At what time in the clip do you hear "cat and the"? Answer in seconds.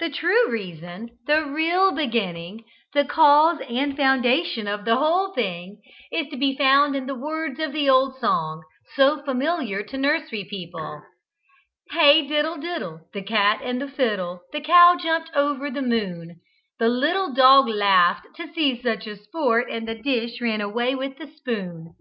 13.22-13.88